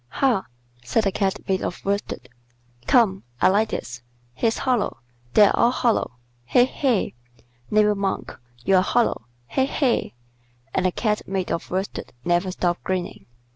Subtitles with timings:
[0.07, 0.47] "Ha!"
[0.83, 2.27] said the Cat made of worsted.
[2.87, 3.21] "Come.
[3.39, 4.01] I like this.
[4.33, 4.97] He's hollow.
[5.35, 6.13] They're all hollow.
[6.43, 6.65] He!
[6.65, 7.13] he!
[7.69, 8.35] Neighbor Monk,
[8.65, 9.27] you're hollow.
[9.47, 9.67] He!
[9.67, 10.15] he!"
[10.73, 13.27] and the Cat made of worsted never stopped grinning.